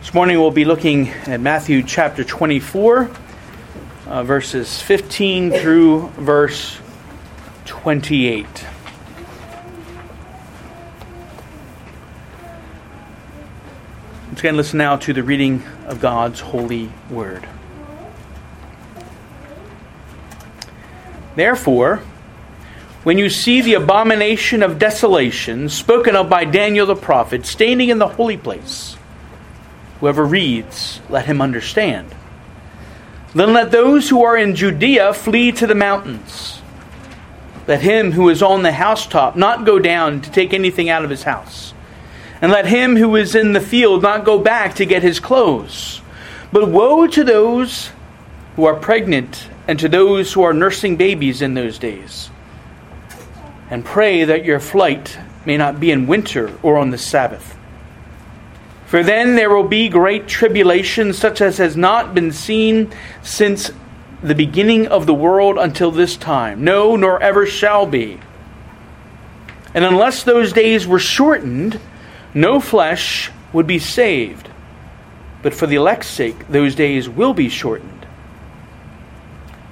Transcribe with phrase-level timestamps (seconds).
[0.00, 3.10] This morning we'll be looking at Matthew chapter 24,
[4.06, 6.80] uh, verses 15 through verse
[7.66, 8.46] 28.
[14.26, 17.46] Once again, listen now to the reading of God's holy word.
[21.36, 21.98] Therefore,
[23.04, 27.98] when you see the abomination of desolation spoken of by Daniel the prophet standing in
[27.98, 28.96] the holy place,
[30.00, 32.14] whoever reads, let him understand.
[33.34, 36.60] Then let those who are in Judea flee to the mountains.
[37.68, 41.10] Let him who is on the housetop not go down to take anything out of
[41.10, 41.72] his house.
[42.42, 46.00] And let him who is in the field not go back to get his clothes.
[46.50, 47.90] But woe to those
[48.56, 52.30] who are pregnant and to those who are nursing babies in those days.
[53.70, 57.56] And pray that your flight may not be in winter or on the Sabbath.
[58.90, 63.70] For then there will be great tribulation, such as has not been seen since
[64.20, 66.64] the beginning of the world until this time.
[66.64, 68.18] No, nor ever shall be.
[69.74, 71.78] And unless those days were shortened,
[72.34, 74.50] no flesh would be saved.
[75.40, 78.08] But for the elect's sake, those days will be shortened.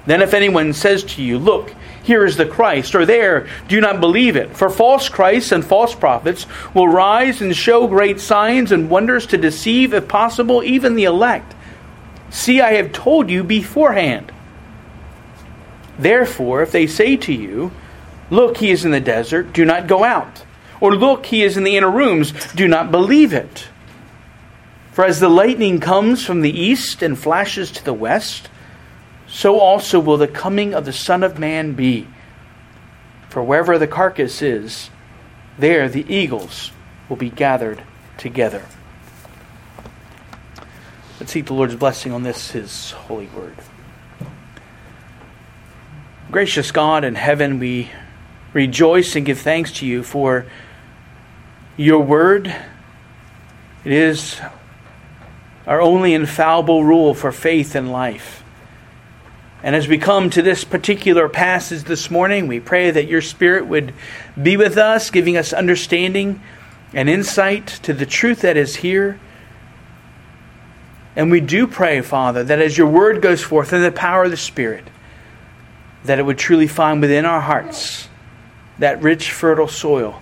[0.05, 3.99] Then if anyone says to you, Look, here is the Christ, or there, do not
[3.99, 4.55] believe it.
[4.55, 9.37] For false Christs and false prophets will rise and show great signs and wonders to
[9.37, 11.55] deceive, if possible, even the elect.
[12.29, 14.31] See, I have told you beforehand.
[15.97, 17.71] Therefore, if they say to you,
[18.29, 20.43] Look, he is in the desert, do not go out.
[20.79, 23.67] Or look, he is in the inner rooms, do not believe it.
[24.91, 28.49] For as the lightning comes from the east and flashes to the west,
[29.29, 32.07] so also will the coming of the Son of Man be.
[33.29, 34.89] For wherever the carcass is,
[35.57, 36.71] there the eagles
[37.07, 37.83] will be gathered
[38.17, 38.65] together.
[41.19, 43.55] Let's seek the Lord's blessing on this, His holy word.
[46.31, 47.91] Gracious God in heaven, we
[48.53, 50.45] rejoice and give thanks to you for
[51.77, 52.47] your word.
[53.83, 54.39] It is
[55.67, 58.43] our only infallible rule for faith and life.
[59.61, 63.67] And as we come to this particular passage this morning, we pray that your Spirit
[63.67, 63.93] would
[64.41, 66.41] be with us, giving us understanding
[66.93, 69.19] and insight to the truth that is here.
[71.15, 74.31] And we do pray, Father, that as your word goes forth in the power of
[74.31, 74.85] the Spirit,
[76.05, 78.07] that it would truly find within our hearts
[78.77, 80.21] that rich, fertile soil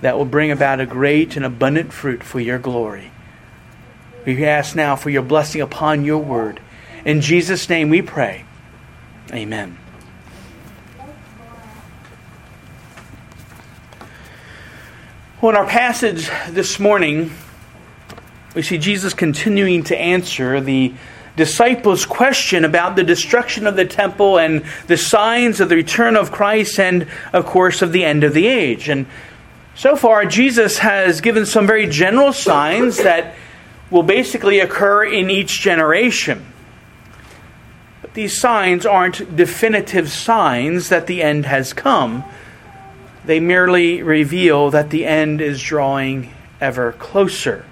[0.00, 3.12] that will bring about a great and abundant fruit for your glory.
[4.24, 6.60] We ask now for your blessing upon your word.
[7.06, 8.44] In Jesus' name we pray.
[9.32, 9.78] Amen.
[15.40, 17.30] Well, in our passage this morning,
[18.56, 20.94] we see Jesus continuing to answer the
[21.36, 26.32] disciples' question about the destruction of the temple and the signs of the return of
[26.32, 28.88] Christ and, of course, of the end of the age.
[28.88, 29.06] And
[29.76, 33.36] so far, Jesus has given some very general signs that
[33.92, 36.44] will basically occur in each generation
[38.16, 42.24] these signs aren't definitive signs that the end has come.
[43.26, 47.66] They merely reveal that the end is drawing ever closer.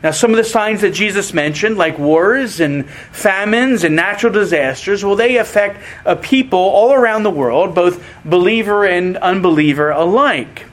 [0.00, 5.04] Now, some of the signs that Jesus mentioned, like wars and famines and natural disasters,
[5.04, 10.66] will they affect a people all around the world, both believer and unbeliever alike.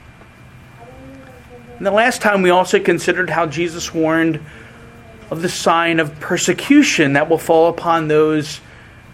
[1.78, 4.40] And the last time we also considered how Jesus warned
[5.32, 8.62] of the sign of persecution that will fall upon those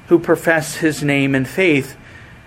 [0.08, 1.98] who profess his name and faith.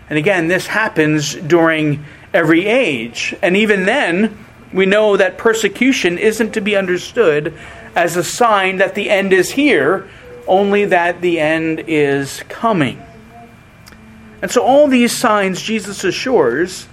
[0.08, 3.34] And again, this happens during every age.
[3.42, 7.54] And even then, we know that persecution isn't to be understood
[7.94, 10.08] as a sign that the end is here,
[10.46, 13.02] only that the end is coming.
[14.42, 16.88] And so, all these signs, Jesus assures,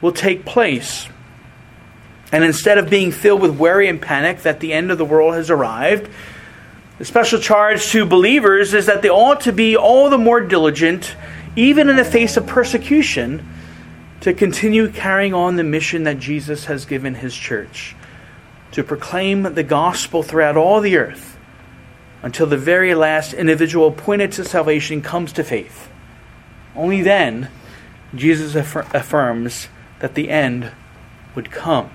[0.00, 1.08] will take place.
[2.32, 5.34] And instead of being filled with worry and panic that the end of the world
[5.34, 6.10] has arrived,
[6.98, 11.16] the special charge to believers is that they ought to be all the more diligent,
[11.56, 13.48] even in the face of persecution,
[14.20, 17.96] to continue carrying on the mission that Jesus has given his church
[18.72, 21.36] to proclaim the gospel throughout all the earth
[22.22, 25.88] until the very last individual appointed to salvation comes to faith.
[26.74, 27.50] Only then
[28.14, 29.68] Jesus affir- affirms
[29.98, 30.70] that the end
[31.34, 31.90] would come.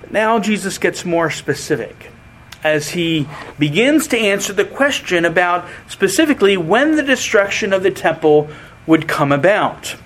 [0.00, 2.11] But now Jesus gets more specific
[2.62, 3.28] as he
[3.58, 8.48] begins to answer the question about specifically when the destruction of the temple
[8.86, 9.96] would come about.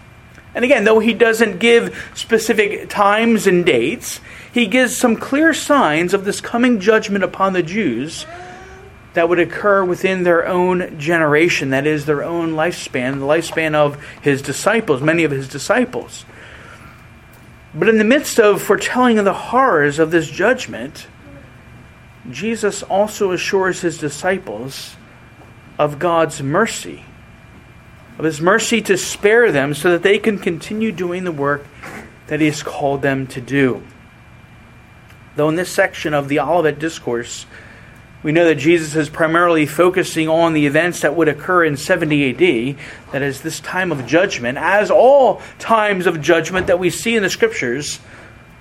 [0.54, 4.20] And again, though he doesn't give specific times and dates,
[4.52, 8.24] he gives some clear signs of this coming judgment upon the Jews
[9.12, 14.02] that would occur within their own generation, that is, their own lifespan, the lifespan of
[14.22, 16.24] his disciples, many of his disciples.
[17.74, 21.06] But in the midst of foretelling of the horrors of this judgment,
[22.30, 24.96] Jesus also assures his disciples
[25.78, 27.04] of God's mercy,
[28.18, 31.66] of his mercy to spare them so that they can continue doing the work
[32.28, 33.82] that he has called them to do.
[35.36, 37.46] Though in this section of the Olivet Discourse,
[38.22, 42.30] we know that Jesus is primarily focusing on the events that would occur in 70
[42.30, 42.78] AD,
[43.12, 44.58] that is, this time of judgment.
[44.58, 48.00] As all times of judgment that we see in the Scriptures,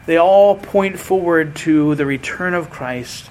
[0.06, 3.29] they all point forward to the return of Christ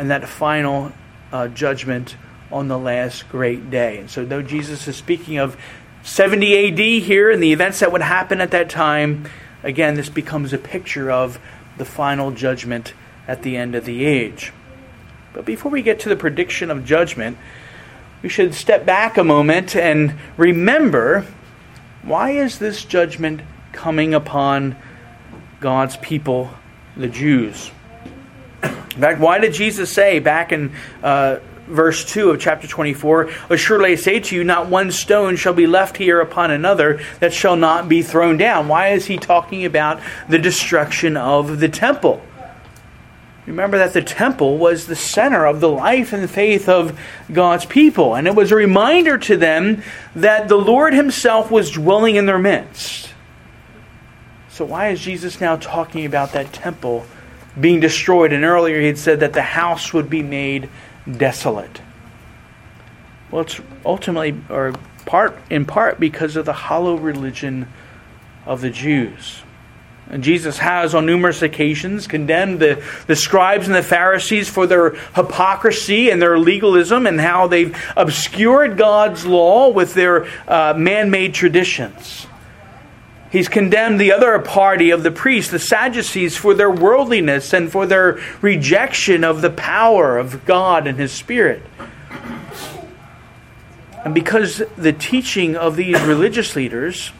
[0.00, 0.90] and that final
[1.30, 2.16] uh, judgment
[2.50, 3.98] on the last great day.
[3.98, 5.58] And so, though Jesus is speaking of
[6.02, 9.28] 70 AD here and the events that would happen at that time,
[9.62, 11.38] again, this becomes a picture of
[11.76, 12.94] the final judgment
[13.28, 14.54] at the end of the age.
[15.34, 17.36] But before we get to the prediction of judgment,
[18.22, 21.26] we should step back a moment and remember
[22.02, 23.42] why is this judgment
[23.72, 24.76] coming upon
[25.60, 26.48] God's people,
[26.96, 27.70] the Jews?
[28.94, 30.72] In fact, why did Jesus say back in
[31.02, 31.38] uh,
[31.70, 35.66] verse 2 of chapter 24, Surely I say to you, not one stone shall be
[35.66, 38.68] left here upon another that shall not be thrown down.
[38.68, 42.22] Why is he talking about the destruction of the temple?
[43.46, 46.98] Remember that the temple was the center of the life and faith of
[47.32, 48.14] God's people.
[48.14, 49.82] And it was a reminder to them
[50.14, 53.12] that the Lord Himself was dwelling in their midst.
[54.50, 57.06] So, why is Jesus now talking about that temple
[57.60, 58.32] being destroyed?
[58.32, 60.68] And earlier he had said that the house would be made
[61.10, 61.80] desolate.
[63.30, 64.72] Well, it's ultimately, or
[65.06, 67.68] part in part, because of the hollow religion
[68.46, 69.42] of the Jews.
[70.08, 74.90] And Jesus has, on numerous occasions, condemned the, the scribes and the Pharisees for their
[75.14, 81.32] hypocrisy and their legalism and how they've obscured God's law with their uh, man made
[81.32, 82.26] traditions.
[83.30, 87.86] He's condemned the other party of the priests, the Sadducees, for their worldliness and for
[87.86, 91.62] their rejection of the power of God and His Spirit.
[94.04, 97.12] And because the teaching of these religious leaders,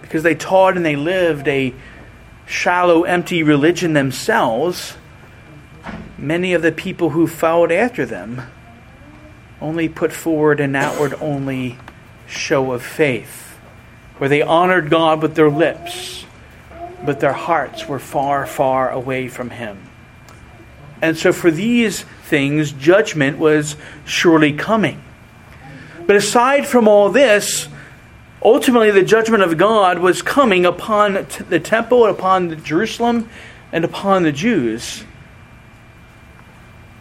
[0.00, 1.74] because they taught and they lived a
[2.46, 4.96] shallow, empty religion themselves,
[6.16, 8.40] many of the people who followed after them
[9.60, 11.76] only put forward an outward only
[12.26, 13.47] show of faith
[14.18, 16.24] where they honored God with their lips,
[17.04, 19.78] but their hearts were far, far away from Him.
[21.00, 25.02] And so, for these things, judgment was surely coming.
[26.06, 27.68] But aside from all this,
[28.42, 33.28] ultimately the judgment of God was coming upon the temple, upon Jerusalem,
[33.72, 35.04] and upon the Jews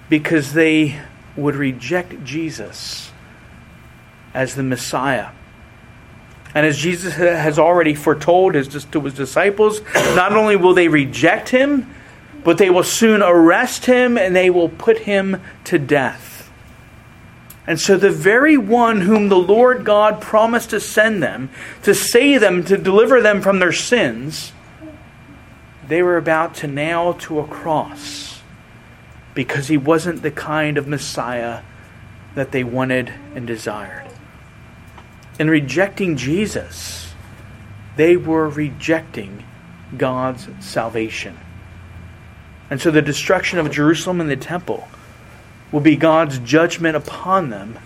[0.10, 1.00] because they
[1.36, 3.12] would reject Jesus
[4.34, 5.30] as the Messiah.
[6.54, 11.50] And as Jesus has already foretold his, to his disciples, not only will they reject
[11.50, 11.94] him,
[12.44, 16.50] but they will soon arrest him and they will put him to death.
[17.68, 21.50] And so, the very one whom the Lord God promised to send them,
[21.84, 24.54] to save them, to deliver them from their sins,
[25.86, 28.42] they were about to nail to a cross
[29.34, 31.62] because he wasn't the kind of Messiah
[32.36, 34.08] that they wanted and desired
[35.40, 37.14] in rejecting Jesus,
[37.96, 39.44] they were rejecting
[39.96, 41.38] God's salvation.
[42.70, 44.88] And so the destruction of Jerusalem and the temple
[45.72, 47.80] will be God's judgment upon them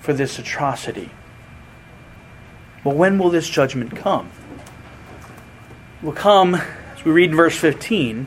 [0.00, 1.10] for this atrocity.
[2.84, 4.30] Well, when will this judgment come?
[6.00, 8.26] It will come, as we read in verse 15,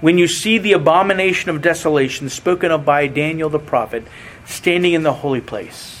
[0.00, 4.04] when you see the abomination of desolation spoken of by Daniel the prophet
[4.46, 5.99] standing in the holy place.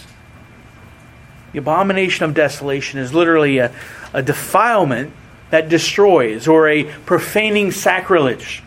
[1.52, 3.72] The abomination of desolation is literally a,
[4.12, 5.12] a defilement
[5.50, 8.62] that destroys or a profaning sacrilege.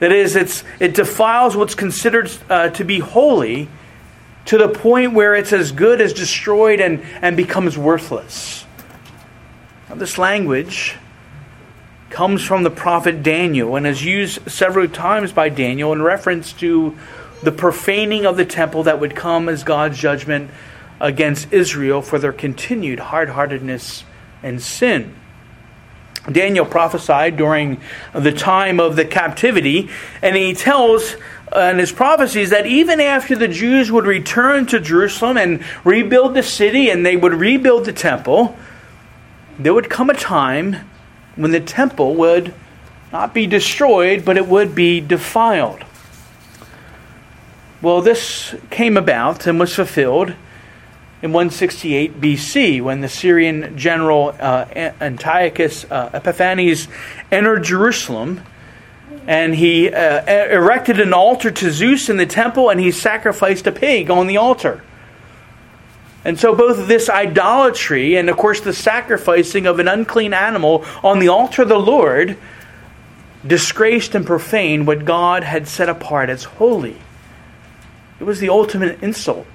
[0.00, 3.68] That is, it's, it defiles what's considered uh, to be holy
[4.46, 8.66] to the point where it's as good as destroyed and, and becomes worthless.
[9.88, 10.96] Now, this language
[12.10, 16.96] comes from the prophet Daniel and is used several times by Daniel in reference to
[17.42, 20.50] the profaning of the temple that would come as God's judgment
[21.00, 24.04] against Israel for their continued hard heartedness
[24.42, 25.14] and sin.
[26.30, 27.80] Daniel prophesied during
[28.14, 29.90] the time of the captivity,
[30.22, 31.16] and he tells
[31.54, 36.42] in his prophecies that even after the Jews would return to Jerusalem and rebuild the
[36.42, 38.56] city and they would rebuild the temple,
[39.58, 40.76] there would come a time
[41.36, 42.54] when the temple would
[43.12, 45.84] not be destroyed, but it would be defiled.
[47.80, 50.34] Well, this came about and was fulfilled
[51.24, 54.66] in 168 BC when the Syrian general uh,
[55.00, 56.86] Antiochus uh, Epiphanes
[57.32, 58.42] entered Jerusalem
[59.26, 63.72] and he uh, erected an altar to Zeus in the temple and he sacrificed a
[63.72, 64.84] pig on the altar.
[66.26, 71.20] And so, both this idolatry and, of course, the sacrificing of an unclean animal on
[71.20, 72.36] the altar of the Lord
[73.46, 76.98] disgraced and profaned what God had set apart as holy.
[78.20, 79.46] It was the ultimate insult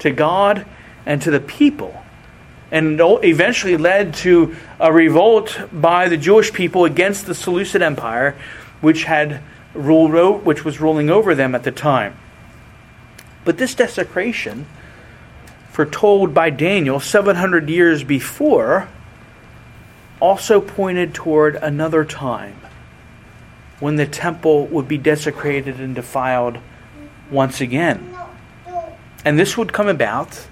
[0.00, 0.66] to God
[1.06, 2.02] and to the people.
[2.70, 8.36] And eventually led to a revolt by the Jewish people against the Seleucid Empire,
[8.80, 9.40] which had
[9.72, 12.16] ruled, which was ruling over them at the time.
[13.44, 14.66] But this desecration,
[15.70, 18.88] foretold by Daniel 700 years before,
[20.18, 22.56] also pointed toward another time
[23.78, 26.58] when the temple would be desecrated and defiled
[27.30, 28.12] once again.
[29.24, 30.46] And this would come about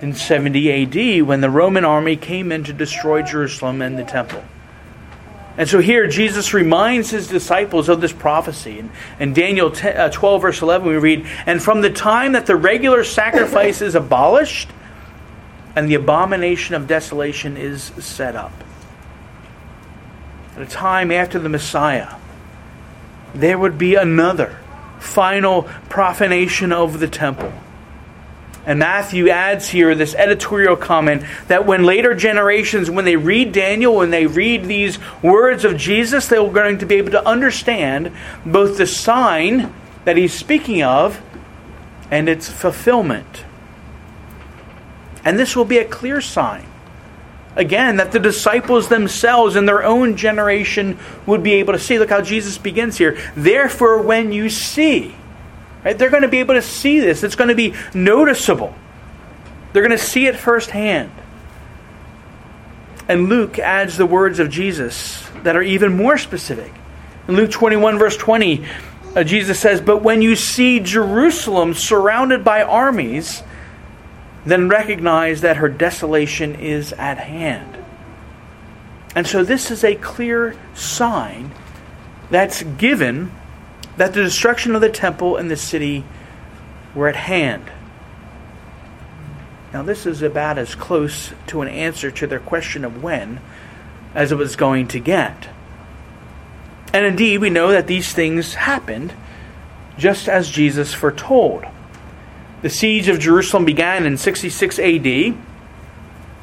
[0.00, 4.42] in 70 AD when the Roman army came in to destroy Jerusalem and the temple.
[5.56, 8.78] And so here Jesus reminds his disciples of this prophecy.
[8.78, 12.46] In, in Daniel 10, uh, 12, verse 11, we read, And from the time that
[12.46, 14.68] the regular sacrifice is abolished,
[15.74, 18.52] and the abomination of desolation is set up.
[20.54, 22.16] At a time after the Messiah,
[23.34, 24.58] there would be another
[25.00, 27.52] final profanation of the temple
[28.68, 33.96] and Matthew adds here this editorial comment that when later generations, when they read Daniel,
[33.96, 38.12] when they read these words of Jesus, they're going to be able to understand
[38.44, 39.72] both the sign
[40.04, 41.18] that he's speaking of
[42.10, 43.46] and its fulfillment.
[45.24, 46.66] And this will be a clear sign.
[47.56, 51.98] Again, that the disciples themselves in their own generation would be able to see.
[51.98, 53.16] Look how Jesus begins here.
[53.34, 55.14] Therefore, when you see,
[55.84, 55.96] Right?
[55.96, 57.22] They're going to be able to see this.
[57.22, 58.74] It's going to be noticeable.
[59.72, 61.10] They're going to see it firsthand.
[63.08, 66.72] And Luke adds the words of Jesus that are even more specific.
[67.26, 68.64] In Luke 21, verse 20,
[69.16, 73.42] uh, Jesus says, But when you see Jerusalem surrounded by armies,
[74.44, 77.76] then recognize that her desolation is at hand.
[79.14, 81.50] And so this is a clear sign
[82.30, 83.32] that's given
[83.98, 86.04] that the destruction of the temple and the city
[86.94, 87.70] were at hand.
[89.72, 93.40] Now, this is about as close to an answer to their question of when
[94.14, 95.48] as it was going to get.
[96.94, 99.12] And indeed, we know that these things happened
[99.98, 101.64] just as Jesus foretold.
[102.62, 105.36] The siege of Jerusalem began in 66 AD.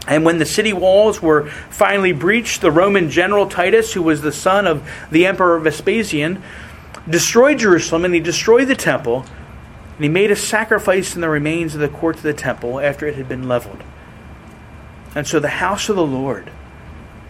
[0.07, 4.31] And when the city walls were finally breached, the Roman general Titus, who was the
[4.31, 6.43] son of the Emperor Vespasian,
[7.09, 9.25] destroyed Jerusalem and he destroyed the temple,
[9.95, 13.07] and he made a sacrifice in the remains of the courts of the temple after
[13.07, 13.83] it had been leveled.
[15.13, 16.51] And so the house of the Lord,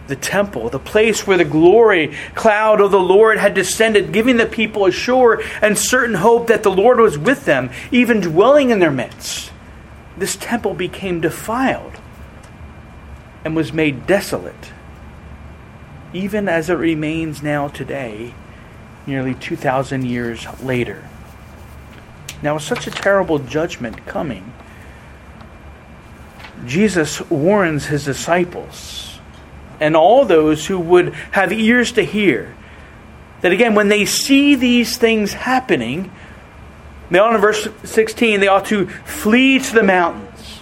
[0.08, 4.46] the temple, the place where the glory cloud of the Lord had descended, giving the
[4.46, 8.80] people a sure and certain hope that the Lord was with them, even dwelling in
[8.80, 9.52] their midst,
[10.16, 12.00] this temple became defiled
[13.44, 14.72] and was made desolate,
[16.12, 18.34] even as it remains now today
[19.06, 21.08] nearly 2,000 years later.
[22.42, 24.52] Now, with such a terrible judgment coming,
[26.64, 29.18] Jesus warns his disciples
[29.80, 32.54] and all those who would have ears to hear
[33.42, 36.10] that again, when they see these things happening,
[37.10, 40.60] they ought in verse 16, they ought to flee to the mountains.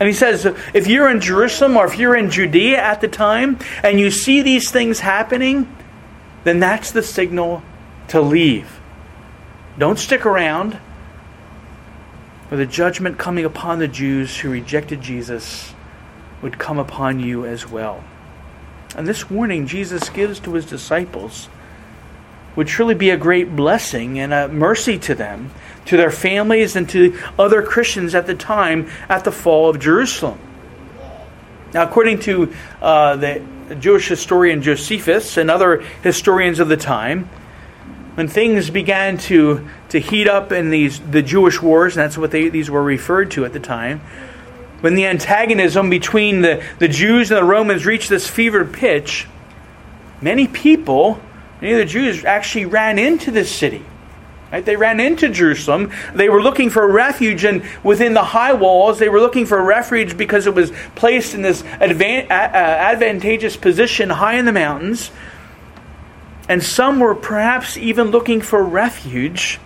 [0.00, 3.58] And he says, if you're in Jerusalem or if you're in Judea at the time
[3.82, 5.72] and you see these things happening,
[6.44, 7.62] then that's the signal
[8.08, 8.80] to leave.
[9.78, 10.78] Don't stick around.
[12.48, 15.74] For the judgment coming upon the Jews who rejected Jesus
[16.40, 18.02] would come upon you as well.
[18.96, 21.48] And this warning Jesus gives to his disciples
[22.56, 25.50] would truly be a great blessing and a mercy to them,
[25.84, 30.38] to their families, and to other Christians at the time at the fall of Jerusalem.
[31.74, 33.42] Now, according to uh, the
[33.78, 37.28] Jewish historian Josephus and other historians of the time,
[38.18, 42.32] when things began to, to heat up in these the Jewish wars, and that's what
[42.32, 44.00] they, these were referred to at the time,
[44.80, 49.28] when the antagonism between the, the Jews and the Romans reached this fevered pitch,
[50.20, 51.20] many people,
[51.60, 53.84] many of the Jews actually ran into this city
[54.50, 54.64] Right?
[54.64, 55.92] They ran into Jerusalem.
[56.14, 60.16] They were looking for refuge, and within the high walls, they were looking for refuge
[60.16, 65.10] because it was placed in this advan- advantageous position high in the mountains.
[66.48, 69.60] And some were perhaps even looking for refuge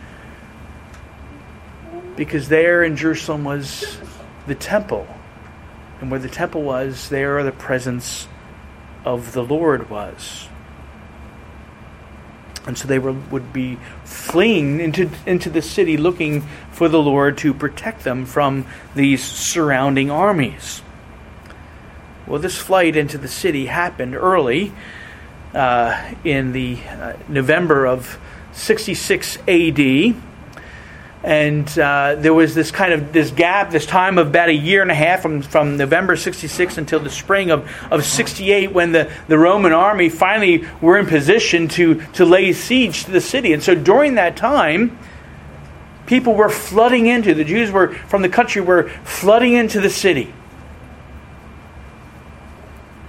[2.17, 3.99] because there in Jerusalem was
[4.47, 5.07] the temple.
[6.01, 8.27] And where the temple was, there the presence
[9.05, 10.49] of the Lord was.
[12.67, 17.39] And so they were, would be fleeing into, into the city looking for the Lord
[17.39, 20.83] to protect them from these surrounding armies.
[22.27, 24.73] Well, this flight into the city happened early
[25.55, 28.19] uh, in the uh, November of
[28.53, 30.15] 66 AD
[31.25, 34.83] and uh, there was this kind of this gap, this time of about a year
[34.83, 39.11] and a half from, from November 66 until the spring of, of 68 when the,
[39.29, 43.53] the Roman army finally were in position to, to lay siege to the city.
[43.53, 44.99] And so during that time,
[46.07, 50.35] people were flooding into, the Jews were from the country were flooding into the city.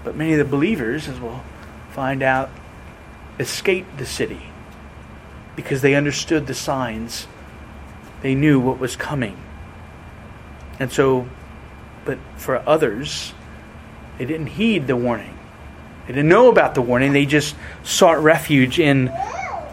[0.04, 1.42] But many of the believers, as we'll
[1.94, 2.50] find out,
[3.40, 4.42] escaped the city
[5.56, 7.28] because they understood the signs
[8.22, 9.38] they knew what was coming.
[10.80, 11.28] And so,
[12.06, 13.34] but for others,
[14.18, 15.38] they didn't heed the warning.
[16.08, 17.14] They didn't know about the warning.
[17.14, 19.12] They just sought refuge in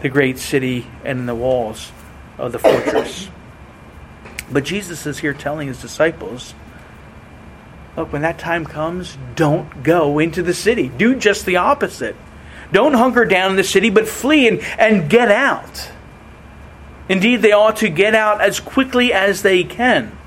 [0.01, 1.91] the great city and in the walls
[2.37, 3.29] of the fortress.
[4.51, 6.53] But Jesus is here telling his disciples
[7.95, 10.89] look, when that time comes, don't go into the city.
[10.89, 12.15] Do just the opposite.
[12.71, 15.89] Don't hunker down in the city, but flee and, and get out.
[17.09, 20.17] Indeed, they ought to get out as quickly as they can.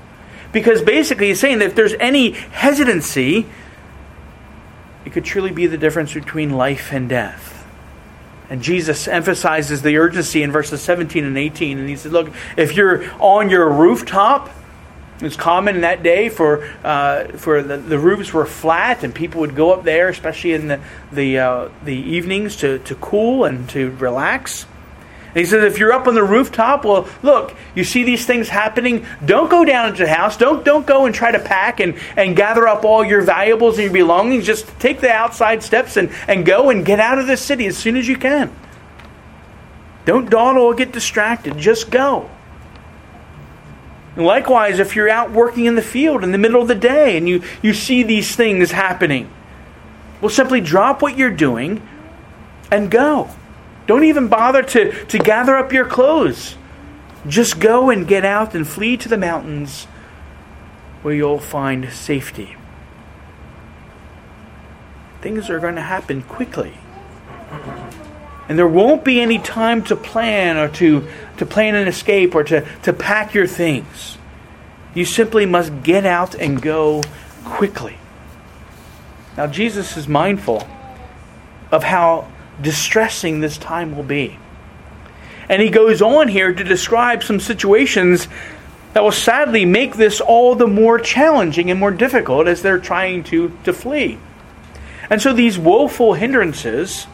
[0.51, 3.47] Because basically, he's saying that if there's any hesitancy,
[5.03, 7.65] it could truly be the difference between life and death.
[8.49, 11.79] And Jesus emphasizes the urgency in verses 17 and 18.
[11.79, 14.51] And he says, Look, if you're on your rooftop,
[15.21, 19.41] it's common in that day for uh, for the, the roofs were flat and people
[19.41, 20.81] would go up there, especially in the
[21.11, 24.65] the, uh, the evenings, to, to cool and to relax.
[25.35, 28.47] And he says, if you're up on the rooftop, well, look, you see these things
[28.47, 29.05] happening.
[29.25, 30.37] Don't go down into the house.
[30.37, 33.83] Don't, don't go and try to pack and, and gather up all your valuables and
[33.83, 34.45] your belongings.
[34.45, 37.77] Just take the outside steps and, and go and get out of the city as
[37.77, 38.49] soon as you can.
[40.05, 41.57] Don't dawdle or get distracted.
[41.57, 42.29] Just go.
[44.15, 47.17] And likewise, if you're out working in the field in the middle of the day
[47.17, 49.29] and you, you see these things happening,
[50.21, 51.85] well, simply drop what you're doing
[52.71, 53.29] and go.
[53.87, 56.57] Don't even bother to, to gather up your clothes.
[57.27, 59.85] Just go and get out and flee to the mountains
[61.01, 62.55] where you'll find safety.
[65.21, 66.73] Things are going to happen quickly.
[68.47, 72.43] And there won't be any time to plan or to, to plan an escape or
[72.43, 74.17] to, to pack your things.
[74.93, 77.03] You simply must get out and go
[77.43, 77.97] quickly.
[79.37, 80.67] Now, Jesus is mindful
[81.71, 84.39] of how distressing this time will be.
[85.49, 88.27] And he goes on here to describe some situations
[88.93, 93.25] that will sadly make this all the more challenging and more difficult as they're trying
[93.25, 94.17] to, to flee.
[95.09, 97.05] And so these woeful hindrances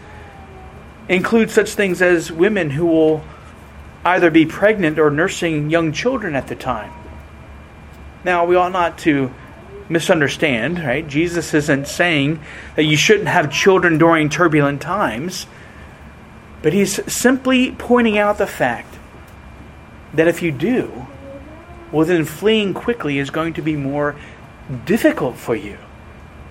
[1.09, 3.23] include such things as women who will
[4.03, 6.91] either be pregnant or nursing young children at the time.
[8.23, 9.31] Now, we ought not to
[9.89, 11.07] misunderstand, right?
[11.07, 12.39] Jesus isn't saying
[12.75, 15.45] that you shouldn't have children during turbulent times,
[16.61, 18.95] but he's simply pointing out the fact
[20.13, 21.07] that if you do,
[21.91, 24.15] well, then fleeing quickly is going to be more
[24.85, 25.77] difficult for you.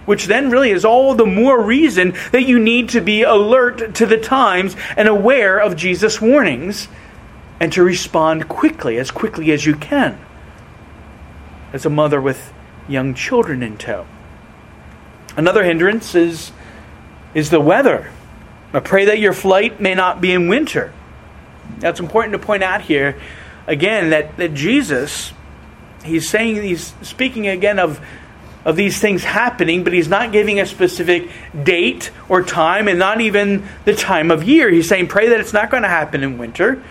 [0.06, 4.06] Which then really is all the more reason that you need to be alert to
[4.06, 6.88] the times and aware of Jesus' warnings
[7.60, 10.18] and to respond quickly, as quickly as you can.
[11.72, 12.52] As a mother with
[12.88, 14.06] young children in tow.
[15.36, 16.50] Another hindrance is,
[17.34, 18.10] is the weather.
[18.72, 20.92] I pray that your flight may not be in winter.
[21.80, 23.20] Now, it's important to point out here,
[23.66, 25.32] again, that, that Jesus,
[26.04, 28.00] he's saying, he's speaking again of,
[28.64, 31.30] of these things happening, but he's not giving a specific
[31.62, 34.70] date or time, and not even the time of year.
[34.70, 36.82] He's saying, pray that it's not going to happen in winter.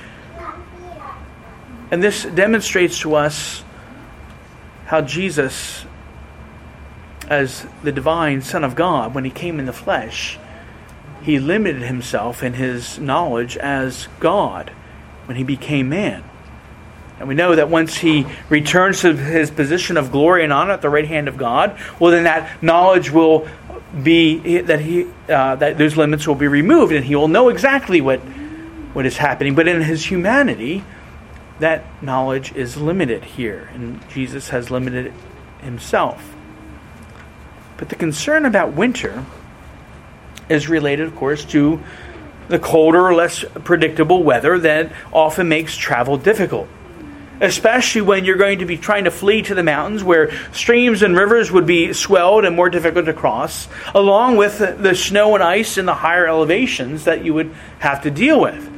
[1.92, 3.64] And this demonstrates to us
[4.86, 5.86] how Jesus
[7.30, 10.40] as the divine Son of God, when he came in the flesh,
[11.22, 14.72] he limited himself in his knowledge as God
[15.26, 16.24] when he became man.
[17.20, 20.82] And we know that once he returns to his position of glory and honor at
[20.82, 23.48] the right hand of God, well, then that knowledge will
[24.02, 28.00] be that he uh, that those limits will be removed, and he will know exactly
[28.00, 28.20] what
[28.94, 29.54] what is happening.
[29.54, 30.84] But in his humanity,
[31.60, 35.14] that knowledge is limited here, and Jesus has limited it
[35.62, 36.36] himself.
[37.78, 39.26] But the concern about winter
[40.50, 41.82] is related, of course, to
[42.48, 46.68] the colder, less predictable weather that often makes travel difficult.
[47.42, 51.16] Especially when you're going to be trying to flee to the mountains where streams and
[51.16, 55.78] rivers would be swelled and more difficult to cross, along with the snow and ice
[55.78, 58.69] in the higher elevations that you would have to deal with.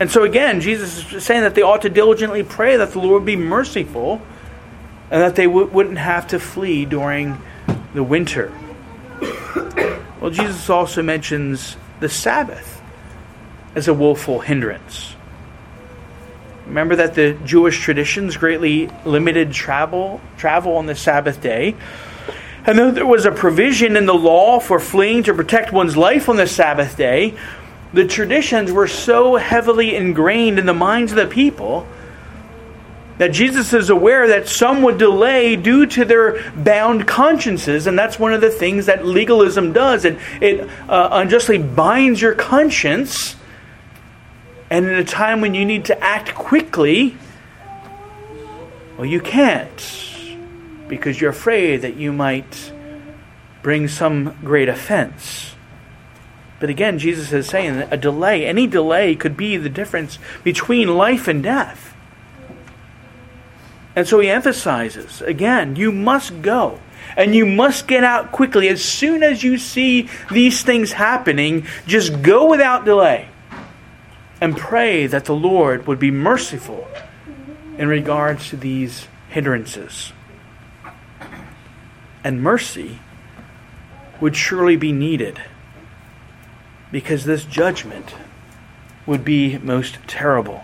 [0.00, 3.12] And so, again, Jesus is saying that they ought to diligently pray that the Lord
[3.12, 4.20] would be merciful
[5.10, 7.40] and that they w- wouldn't have to flee during
[7.94, 8.52] the winter.
[10.20, 12.80] Well, Jesus also mentions the Sabbath
[13.74, 15.14] as a woeful hindrance.
[16.66, 21.76] Remember that the Jewish traditions greatly limited travel travel on the Sabbath day.
[22.66, 26.30] And though there was a provision in the law for fleeing to protect one's life
[26.30, 27.34] on the Sabbath day,
[27.94, 31.86] the traditions were so heavily ingrained in the minds of the people
[33.18, 38.18] that Jesus is aware that some would delay due to their bound consciences, and that's
[38.18, 40.04] one of the things that legalism does.
[40.04, 43.36] It, it uh, unjustly binds your conscience,
[44.68, 47.16] and in a time when you need to act quickly,
[48.96, 50.00] well, you can't
[50.88, 52.72] because you're afraid that you might
[53.62, 55.53] bring some great offense.
[56.64, 61.28] But again, Jesus is saying a delay, any delay, could be the difference between life
[61.28, 61.94] and death.
[63.94, 66.80] And so he emphasizes again, you must go.
[67.18, 68.70] And you must get out quickly.
[68.70, 73.28] As soon as you see these things happening, just go without delay
[74.40, 76.88] and pray that the Lord would be merciful
[77.76, 80.14] in regards to these hindrances.
[82.24, 83.00] And mercy
[84.18, 85.42] would surely be needed
[86.94, 88.14] because this judgment
[89.04, 90.62] would be most terrible.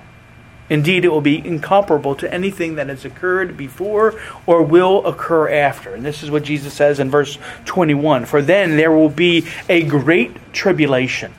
[0.68, 4.14] Indeed, it will be incomparable to anything that has occurred before
[4.46, 5.92] or will occur after.
[5.92, 9.82] And this is what Jesus says in verse 21 For then there will be a
[9.82, 11.34] great tribulation,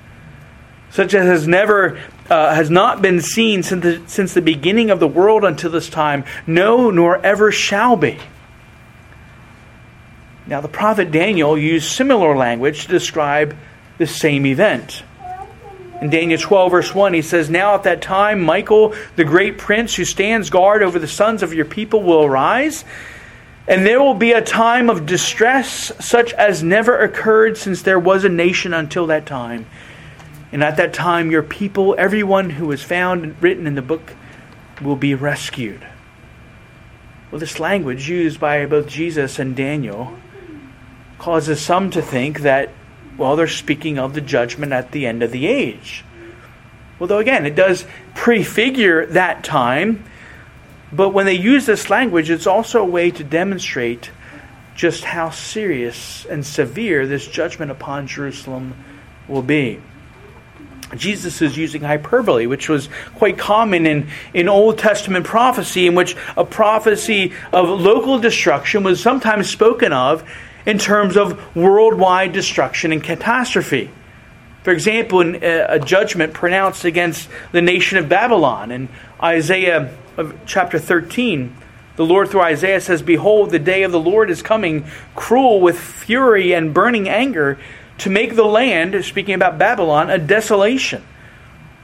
[0.89, 1.97] such as has never.
[2.29, 5.89] Uh, has not been seen since the, since the beginning of the world until this
[5.89, 8.17] time, no, nor ever shall be.
[10.47, 13.53] Now, the prophet Daniel used similar language to describe
[14.01, 15.03] the same event.
[16.01, 19.93] In Daniel 12, verse 1, he says, Now at that time, Michael, the great prince
[19.93, 22.83] who stands guard over the sons of your people, will arise,
[23.67, 28.23] and there will be a time of distress such as never occurred since there was
[28.23, 29.67] a nation until that time.
[30.51, 34.15] And at that time, your people, everyone who is found and written in the book,
[34.81, 35.85] will be rescued.
[37.29, 40.17] Well, this language used by both Jesus and Daniel
[41.19, 42.71] causes some to think that
[43.21, 46.03] well, they're speaking of the judgment at the end of the age.
[46.99, 50.03] Although, again, it does prefigure that time,
[50.91, 54.09] but when they use this language, it's also a way to demonstrate
[54.75, 58.73] just how serious and severe this judgment upon Jerusalem
[59.27, 59.79] will be.
[60.95, 66.17] Jesus is using hyperbole, which was quite common in, in Old Testament prophecy, in which
[66.35, 70.27] a prophecy of local destruction was sometimes spoken of
[70.65, 73.89] in terms of worldwide destruction and catastrophe.
[74.63, 78.89] For example, in uh, a judgment pronounced against the nation of Babylon in
[79.21, 79.95] Isaiah
[80.45, 81.55] chapter 13,
[81.95, 85.79] the Lord through Isaiah says, Behold, the day of the Lord is coming, cruel with
[85.79, 87.59] fury and burning anger,
[87.99, 91.03] to make the land, speaking about Babylon, a desolation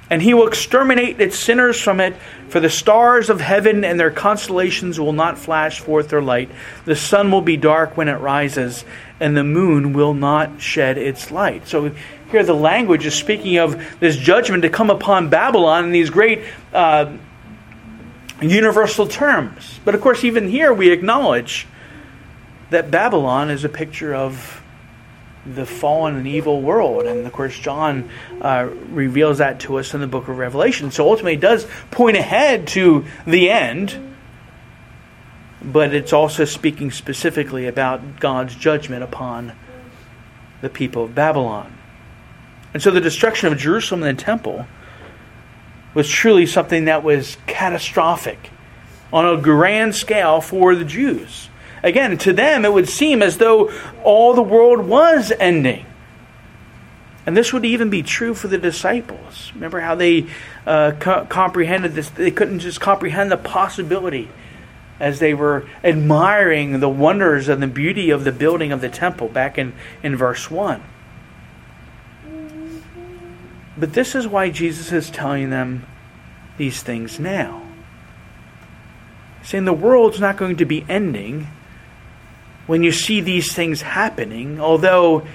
[0.10, 2.16] and he will exterminate its sinners from it,
[2.50, 6.50] for the stars of heaven and their constellations will not flash forth their light.
[6.86, 8.86] The sun will be dark when it rises,
[9.20, 11.68] and the moon will not shed its light.
[11.68, 11.92] So
[12.32, 16.44] here the language is speaking of this judgment to come upon Babylon in these great
[16.74, 17.12] uh,
[18.42, 19.80] universal terms.
[19.84, 21.68] But of course, even here we acknowledge
[22.70, 24.62] that Babylon is a picture of
[25.56, 27.06] the fallen and evil world.
[27.06, 28.10] And of course, John
[28.42, 30.92] uh, reveals that to us in the book of Revelation.
[30.92, 34.16] So ultimately, it does point ahead to the end,
[35.62, 39.54] but it's also speaking specifically about God's judgment upon
[40.62, 41.78] the people of Babylon.
[42.74, 44.68] And so the destruction of Jerusalem and the temple
[45.94, 48.52] was truly something that was catastrophic
[49.12, 51.50] on a grand scale for the Jews.
[51.84, 53.72] Again, to them, it would seem as though
[54.04, 55.86] all the world was ending.
[57.26, 59.52] And this would even be true for the disciples.
[59.54, 60.28] Remember how they
[60.66, 62.10] uh, co- comprehended this?
[62.10, 64.30] They couldn't just comprehend the possibility
[65.00, 69.28] as they were admiring the wonders and the beauty of the building of the temple
[69.28, 70.82] back in, in verse 1.
[73.78, 75.86] But this is why Jesus is telling them
[76.58, 77.62] these things now.
[79.44, 81.48] saying the world's not going to be ending
[82.68, 85.26] when you see these things happening, although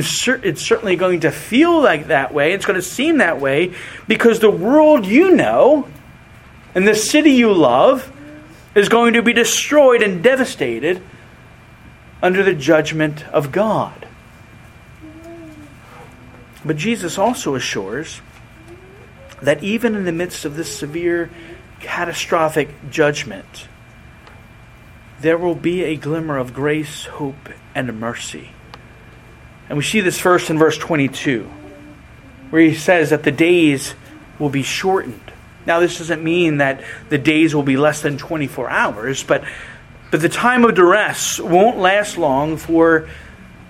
[0.00, 3.74] cer- it's certainly going to feel like that way, it's going to seem that way,
[4.08, 5.86] because the world you know
[6.74, 8.12] and the city you love
[8.74, 11.00] is going to be destroyed and devastated
[12.22, 14.06] under the judgment of God.
[16.64, 18.20] But Jesus also assures
[19.40, 21.30] that even in the midst of this severe,
[21.80, 23.68] catastrophic judgment,
[25.20, 28.50] there will be a glimmer of grace, hope, and mercy.
[29.68, 31.44] And we see this first in verse 22,
[32.50, 33.94] where he says that the days
[34.38, 35.20] will be shortened.
[35.66, 39.44] Now, this doesn't mean that the days will be less than 24 hours, but,
[40.10, 43.08] but the time of duress won't last long for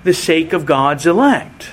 [0.04, 1.72] the sake of God's elect.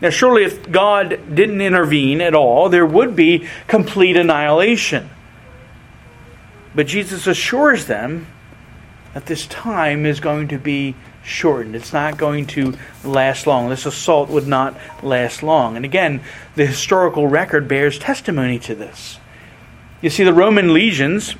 [0.00, 5.10] Now, surely if God didn't intervene at all, there would be complete annihilation.
[6.74, 8.26] But Jesus assures them
[9.14, 11.74] that this time is going to be shortened.
[11.74, 13.68] It's not going to last long.
[13.68, 15.76] This assault would not last long.
[15.76, 16.20] And again,
[16.54, 19.18] the historical record bears testimony to this.
[20.00, 21.34] You see, the Roman legions,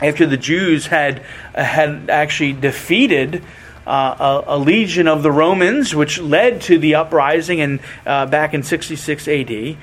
[0.00, 1.22] after the Jews had,
[1.54, 3.42] had actually defeated
[3.86, 8.54] uh, a, a, legion of the Romans, which led to the uprising in, uh, back
[8.54, 9.76] in 66 AD.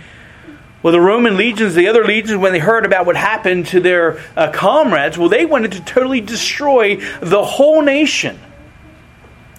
[0.83, 4.19] Well, the Roman legions, the other legions, when they heard about what happened to their
[4.35, 8.39] uh, comrades, well, they wanted to totally destroy the whole nation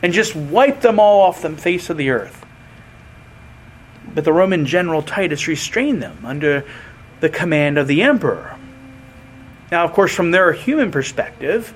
[0.03, 2.45] and just wipe them all off the face of the earth.
[4.15, 6.65] But the Roman general Titus restrained them under
[7.21, 8.59] the command of the emperor.
[9.71, 11.73] Now, of course, from their human perspective,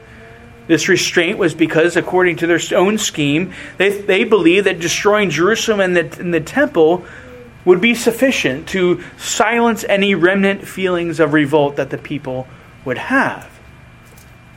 [0.67, 5.79] this restraint was because, according to their own scheme, they, they believed that destroying Jerusalem
[5.79, 7.07] and the, and the temple
[7.67, 12.47] would be sufficient to silence any remnant feelings of revolt that the people
[12.85, 13.51] would have.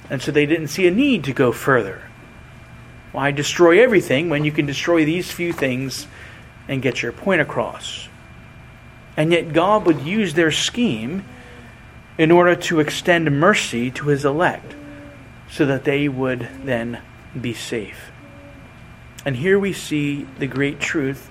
[0.09, 2.03] And so they didn't see a need to go further.
[3.11, 6.07] Why destroy everything when you can destroy these few things
[6.67, 8.07] and get your point across?
[9.17, 11.25] And yet God would use their scheme
[12.19, 14.75] in order to extend mercy to his elect
[15.49, 17.01] so that they would then
[17.39, 18.11] be safe.
[19.25, 21.29] And here we see the great truth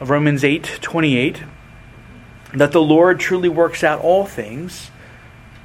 [0.00, 1.42] of Romans 8:28
[2.54, 4.90] that the Lord truly works out all things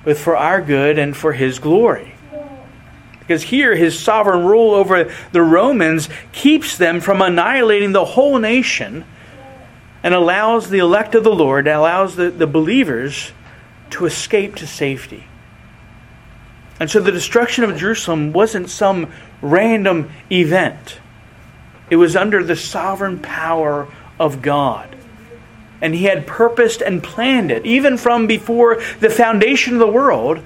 [0.04, 2.16] both for our good and for his glory.
[3.20, 9.06] Because here his sovereign rule over the Romans keeps them from annihilating the whole nation
[10.04, 13.32] and allows the elect of the Lord, allows the, the believers
[13.92, 15.28] to escape to safety.
[16.80, 21.00] And so the destruction of Jerusalem wasn't some random event,
[21.90, 23.88] it was under the sovereign power
[24.22, 24.96] of God.
[25.82, 30.44] And He had purposed and planned it, even from before the foundation of the world,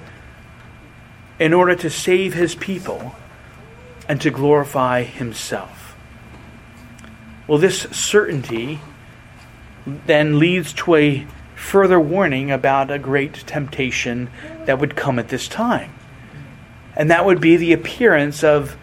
[1.40, 3.16] in order to save His people
[4.08, 5.96] and to glorify Himself.
[7.48, 8.80] Well, this certainty
[9.86, 14.30] then leads to a further warning about a great temptation
[14.66, 15.92] that would come at this time
[16.96, 18.78] and that would be the appearance of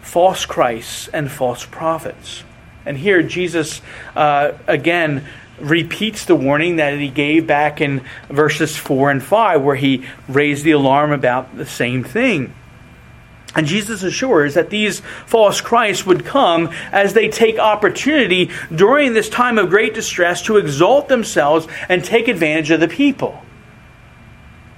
[0.00, 2.44] false Christs and false prophets.
[2.86, 3.80] And here Jesus
[4.14, 5.26] uh, again
[5.60, 10.64] repeats the warning that he gave back in verses 4 and 5, where he raised
[10.64, 12.52] the alarm about the same thing.
[13.56, 19.28] And Jesus assures that these false Christs would come as they take opportunity during this
[19.28, 23.40] time of great distress to exalt themselves and take advantage of the people.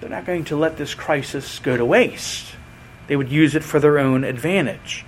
[0.01, 2.55] They're not going to let this crisis go to waste.
[3.07, 5.07] They would use it for their own advantage.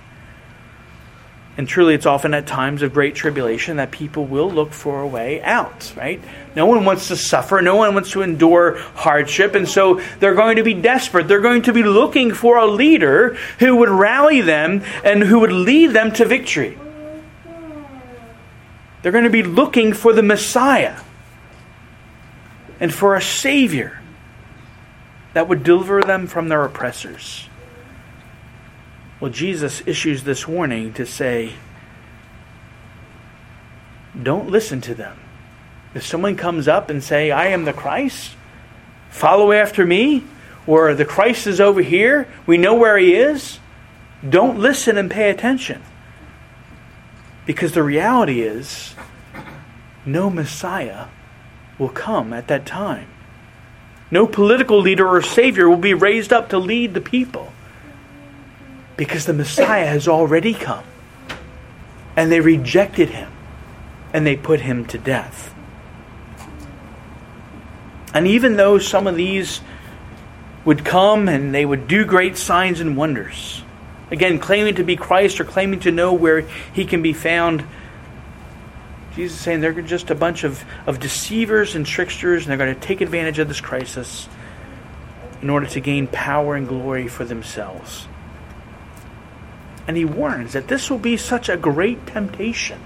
[1.59, 5.05] And truly, it's often at times of great tribulation that people will look for a
[5.05, 6.21] way out, right?
[6.55, 7.61] No one wants to suffer.
[7.61, 9.55] No one wants to endure hardship.
[9.55, 11.27] And so they're going to be desperate.
[11.27, 15.51] They're going to be looking for a leader who would rally them and who would
[15.51, 16.77] lead them to victory.
[19.01, 21.01] They're going to be looking for the Messiah
[22.79, 24.01] and for a Savior
[25.33, 27.48] that would deliver them from their oppressors.
[29.19, 31.53] Well, Jesus issues this warning to say,
[34.21, 35.19] don't listen to them.
[35.93, 38.35] If someone comes up and say, I am the Christ,
[39.09, 40.23] follow after me,
[40.65, 43.59] or the Christ is over here, we know where he is,
[44.27, 45.81] don't listen and pay attention.
[47.45, 48.93] Because the reality is,
[50.05, 51.07] no Messiah
[51.77, 53.07] will come at that time.
[54.11, 57.51] No political leader or savior will be raised up to lead the people
[58.99, 60.83] because the Messiah has already come.
[62.17, 63.31] And they rejected him
[64.11, 65.55] and they put him to death.
[68.13, 69.61] And even though some of these
[70.65, 73.63] would come and they would do great signs and wonders.
[74.11, 76.41] Again, claiming to be Christ or claiming to know where
[76.73, 77.63] he can be found.
[79.15, 82.75] Jesus is saying they're just a bunch of, of deceivers and tricksters, and they're going
[82.75, 84.27] to take advantage of this crisis
[85.41, 88.05] in order to gain power and glory for themselves.
[89.89, 92.79] And he warns that this will be such a great temptation.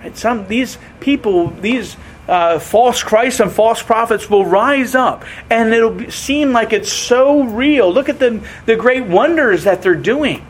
[0.00, 0.16] Right?
[0.16, 1.96] Some these people, these
[2.28, 6.92] uh, false Christs and false prophets will rise up, and it'll be, seem like it's
[6.92, 7.92] so real.
[7.92, 10.46] Look at the the great wonders that they're doing.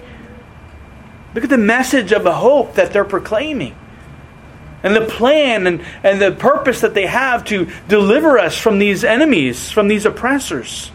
[1.35, 3.75] Look at the message of a hope that they're proclaiming
[4.83, 9.05] and the plan and, and the purpose that they have to deliver us from these
[9.05, 10.91] enemies, from these oppressors.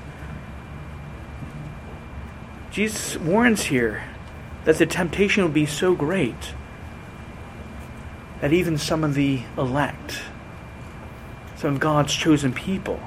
[2.70, 4.04] Jesus warns here
[4.70, 6.54] that the temptation would be so great
[8.40, 10.22] that even some of the elect,
[11.56, 13.00] some of God's chosen people,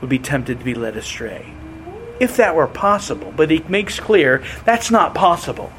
[0.00, 1.52] would be tempted to be led astray.
[2.20, 5.72] If that were possible, but he makes clear that's not possible.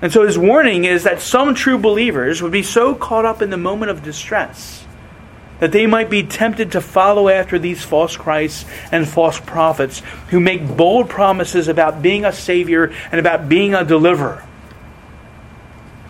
[0.00, 3.50] And so his warning is that some true believers would be so caught up in
[3.50, 4.86] the moment of distress
[5.60, 10.40] that they might be tempted to follow after these false Christs and false prophets who
[10.40, 14.44] make bold promises about being a Savior and about being a deliverer.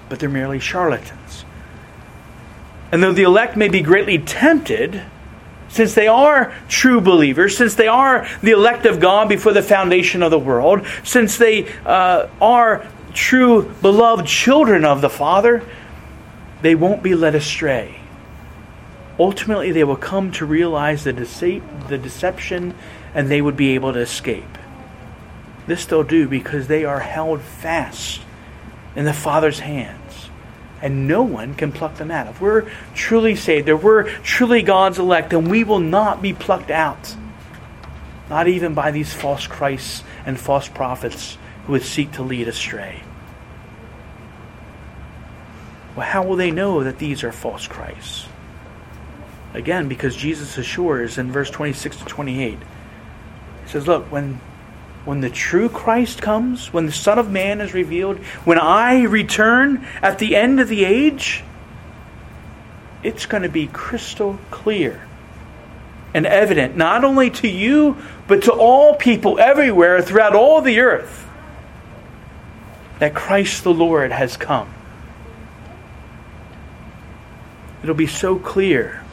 [0.09, 1.45] But they're merely charlatans.
[2.93, 5.03] And though the elect may be greatly tempted,
[5.69, 10.23] since they are true believers, since they are the elect of God before the foundation
[10.23, 15.65] of the world, since they uh, are true beloved children of the Father,
[16.63, 18.01] they won't be led astray.
[19.19, 22.75] Ultimately, they will come to realize the, dece- the deception
[23.15, 24.59] and they would be able to escape.
[25.67, 28.21] This they'll do because they are held fast
[28.97, 30.01] in the Father's hands.
[30.83, 32.27] And no one can pluck them out.
[32.27, 36.71] If we're truly saved, if we're truly God's elect, then we will not be plucked
[36.71, 37.17] out.
[38.29, 43.03] Not even by these false Christs and false prophets who would seek to lead astray.
[45.97, 48.27] Well, how will they know that these are false Christs?
[49.55, 54.41] Again, because Jesus assures in verse 26 to 28, He says, Look, when,
[55.05, 59.87] when the true Christ comes, when the Son of Man is revealed, when I return
[60.03, 61.45] at the end of the age,
[63.05, 65.07] it's going to be crystal clear
[66.15, 71.29] and evident, not only to you, but to all people everywhere throughout all the earth,
[72.99, 74.73] that Christ the Lord has come.
[77.83, 79.04] It'll be so clear.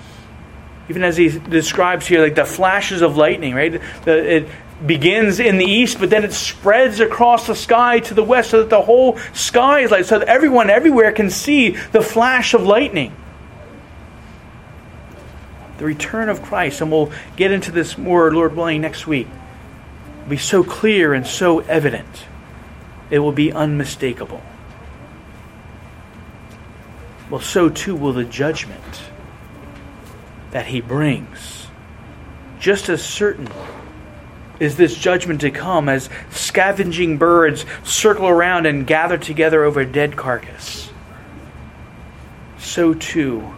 [0.92, 3.82] Even as he describes here, like the flashes of lightning, right?
[4.04, 4.50] The, it
[4.86, 8.60] begins in the east, but then it spreads across the sky to the west so
[8.60, 12.64] that the whole sky is light, so that everyone everywhere can see the flash of
[12.64, 13.16] lightning.
[15.78, 19.30] The return of Christ, and we'll get into this more, Lord willing, next week,
[20.24, 22.26] will be so clear and so evident.
[23.10, 24.44] It will be unmistakable
[27.32, 29.02] well, so too will the judgment
[30.52, 31.68] that he brings.
[32.60, 33.50] Just as certain
[34.60, 39.86] is this judgment to come as scavenging birds circle around and gather together over a
[39.86, 40.92] dead carcass.
[42.60, 43.56] So too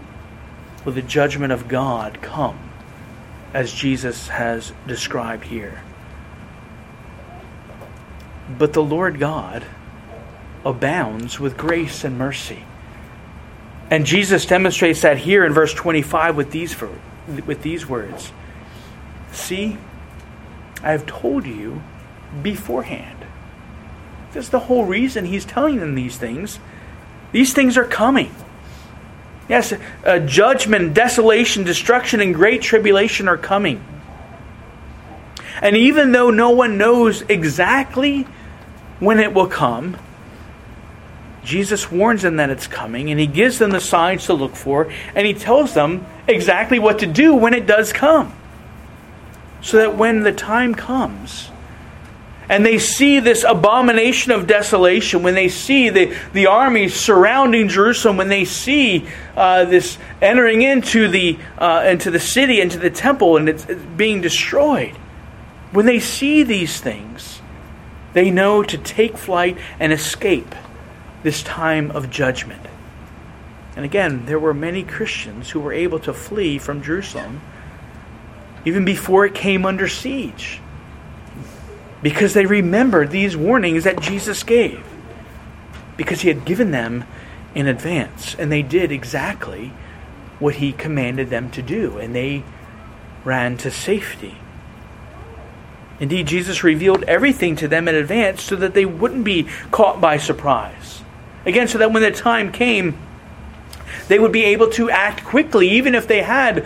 [0.86, 2.58] will the judgment of God come,
[3.54, 5.82] as Jesus has described here.
[8.58, 9.66] But the Lord God
[10.66, 12.64] abounds with grace and mercy.
[13.90, 16.76] And Jesus demonstrates that here in verse 25 with these,
[17.46, 18.32] with these words
[19.32, 19.78] See,
[20.84, 21.82] I have told you
[22.42, 23.26] beforehand.
[24.32, 26.60] That's the whole reason he's telling them these things.
[27.32, 28.34] These things are coming.
[29.50, 29.74] Yes,
[30.06, 33.84] uh, judgment, desolation, destruction, and great tribulation are coming.
[35.62, 38.24] And even though no one knows exactly
[39.00, 39.98] when it will come,
[41.44, 44.92] Jesus warns them that it's coming, and he gives them the signs to look for,
[45.14, 48.34] and he tells them exactly what to do when it does come.
[49.62, 51.50] So that when the time comes,
[52.50, 58.18] and they see this abomination of desolation, when they see the, the armies surrounding Jerusalem,
[58.18, 63.38] when they see uh, this entering into the, uh, into the city, into the temple,
[63.38, 64.96] and it's, it's being destroyed,
[65.72, 67.42] when they see these things,
[68.14, 70.54] they know to take flight and escape
[71.24, 72.62] this time of judgment.
[73.76, 77.42] And again, there were many Christians who were able to flee from Jerusalem
[78.66, 80.60] even before it came under siege
[82.02, 84.86] because they remembered these warnings that Jesus gave
[85.98, 87.06] because he had given them
[87.56, 89.72] in advance and they did exactly
[90.40, 92.44] what he commanded them to do and they
[93.24, 94.38] ran to safety.
[96.00, 100.18] Indeed, Jesus revealed everything to them in advance so that they wouldn't be caught by
[100.18, 101.03] surprise.
[101.46, 102.98] Again, so that when the time came,
[104.08, 106.66] they would be able to act quickly, even if they had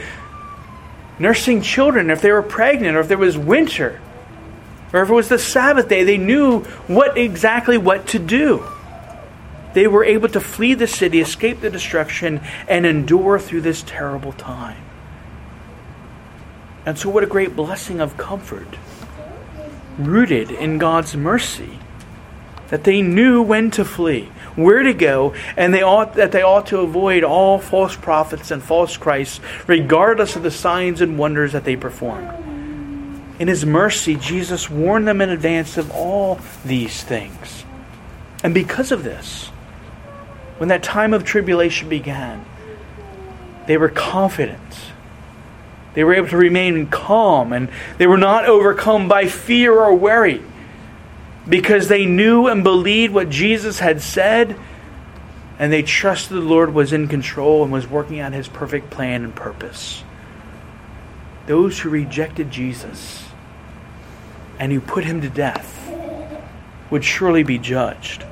[1.20, 4.00] nursing children, if they were pregnant, or if there was winter,
[4.94, 6.04] or if it was the Sabbath day.
[6.04, 8.64] They knew what exactly what to do.
[9.74, 14.34] They were able to flee the city, escape the destruction, and endure through this terrible
[14.34, 14.84] time.
[16.86, 18.78] And so, what a great blessing of comfort,
[19.98, 21.80] rooted in God's mercy,
[22.70, 26.68] that they knew when to flee, where to go, and they ought, that they ought
[26.68, 31.64] to avoid all false prophets and false Christs, regardless of the signs and wonders that
[31.64, 32.28] they performed.
[33.40, 37.64] In His mercy, Jesus warned them in advance of all these things.
[38.44, 39.46] And because of this,
[40.58, 42.44] when that time of tribulation began,
[43.68, 44.60] they were confident.
[45.94, 50.42] They were able to remain calm and they were not overcome by fear or worry
[51.48, 54.58] because they knew and believed what Jesus had said,
[55.60, 59.24] and they trusted the Lord was in control and was working out his perfect plan
[59.24, 60.04] and purpose.
[61.46, 63.26] Those who rejected Jesus
[64.60, 65.90] and who put him to death
[66.90, 68.26] would surely be judged.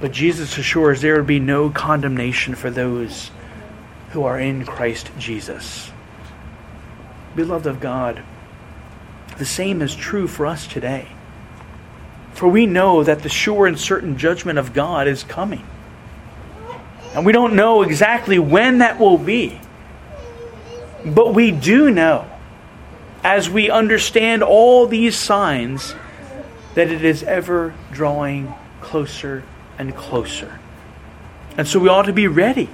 [0.00, 3.30] But Jesus assures there would be no condemnation for those
[4.10, 5.92] who are in Christ Jesus.
[7.36, 8.22] Beloved of God,
[9.38, 11.08] the same is true for us today.
[12.34, 15.66] For we know that the sure and certain judgment of God is coming.
[17.14, 19.60] And we don't know exactly when that will be.
[21.04, 22.30] But we do know,
[23.22, 25.94] as we understand all these signs,
[26.74, 29.44] that it is ever drawing closer
[29.78, 30.58] and closer.
[31.56, 32.70] And so we ought to be ready.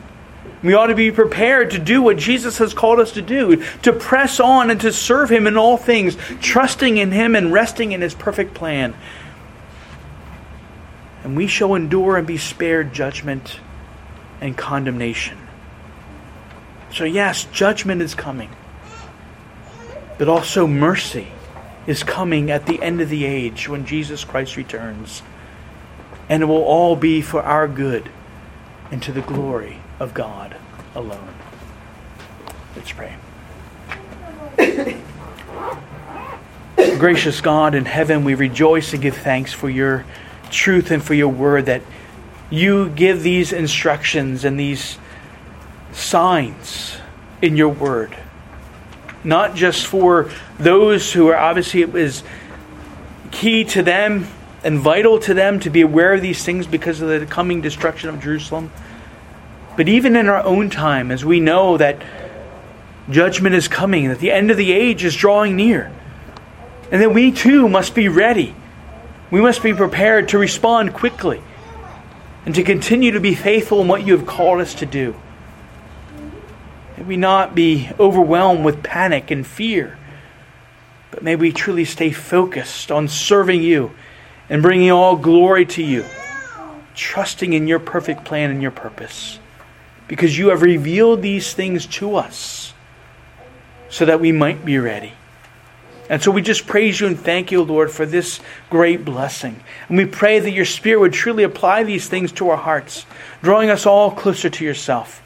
[0.63, 3.93] We ought to be prepared to do what Jesus has called us to do, to
[3.93, 8.01] press on and to serve Him in all things, trusting in Him and resting in
[8.01, 8.95] His perfect plan
[11.29, 13.61] and we shall endure and be spared judgment
[14.41, 15.37] and condemnation.
[16.91, 18.51] So, yes, judgment is coming,
[20.17, 21.29] but also mercy
[21.87, 25.23] is coming at the end of the age when Jesus Christ returns.
[26.31, 28.11] And it will all be for our good
[28.91, 30.57] and to the glory of God
[30.95, 31.35] alone.
[32.77, 33.17] Let's pray.
[36.77, 40.05] Gracious God in heaven, we rejoice and give thanks for your
[40.51, 41.83] truth and for your word that
[42.51, 44.99] you give these instructions and these
[45.93, 46.97] signs
[47.43, 48.17] in your word.
[49.25, 52.23] Not just for those who are obviously it was
[53.31, 54.27] key to them
[54.65, 58.09] and vital to them to be aware of these things because of the coming destruction
[58.09, 58.71] of Jerusalem,
[59.79, 62.03] but even in our own time, as we know that
[63.09, 65.91] judgment is coming, that the end of the age is drawing near,
[66.93, 68.55] and that we too must be ready
[69.31, 71.43] we must be prepared to respond quickly
[72.47, 75.15] and to continue to be faithful in what you have called us to do.
[76.97, 79.99] May we not be overwhelmed with panic and fear,
[81.11, 83.93] but may we truly stay focused on serving you
[84.49, 86.07] and bringing all glory to you,
[86.95, 89.39] trusting in your perfect plan and your purpose,
[90.09, 92.73] because you have revealed these things to us
[93.91, 95.13] so that we might be ready.
[96.11, 98.41] And so we just praise you and thank you, Lord, for this
[98.71, 99.63] great blessing.
[99.89, 103.05] And we pray that your Spirit would truly apply these things to our hearts,
[103.43, 105.23] drawing us all closer to yourself.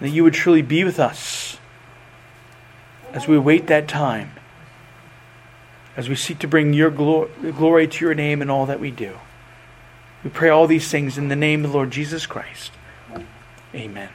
[0.00, 1.58] That you would truly be with us
[3.12, 4.32] as we wait that time,
[5.96, 9.16] as we seek to bring your glory to your name in all that we do.
[10.24, 12.72] We pray all these things in the name of the Lord Jesus Christ.
[13.74, 14.10] Amen.